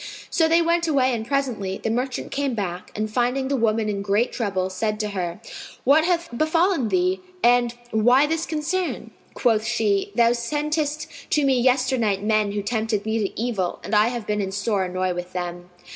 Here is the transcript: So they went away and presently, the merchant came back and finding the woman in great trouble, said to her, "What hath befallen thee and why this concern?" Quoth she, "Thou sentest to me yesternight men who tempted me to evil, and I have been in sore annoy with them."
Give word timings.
So 0.31 0.47
they 0.47 0.63
went 0.63 0.87
away 0.87 1.13
and 1.13 1.27
presently, 1.27 1.77
the 1.77 1.91
merchant 1.91 2.31
came 2.31 2.55
back 2.55 2.89
and 2.95 3.07
finding 3.07 3.49
the 3.49 3.55
woman 3.55 3.87
in 3.87 4.01
great 4.01 4.31
trouble, 4.33 4.71
said 4.71 4.99
to 5.01 5.09
her, 5.09 5.39
"What 5.83 6.05
hath 6.05 6.35
befallen 6.35 6.89
thee 6.89 7.21
and 7.43 7.75
why 7.91 8.25
this 8.25 8.47
concern?" 8.47 9.11
Quoth 9.35 9.63
she, 9.63 10.11
"Thou 10.15 10.31
sentest 10.31 11.05
to 11.29 11.45
me 11.45 11.59
yesternight 11.61 12.23
men 12.23 12.53
who 12.53 12.63
tempted 12.63 13.05
me 13.05 13.19
to 13.19 13.39
evil, 13.39 13.79
and 13.83 13.93
I 13.93 14.07
have 14.07 14.25
been 14.25 14.41
in 14.41 14.51
sore 14.51 14.85
annoy 14.85 15.13
with 15.13 15.33
them." 15.33 15.69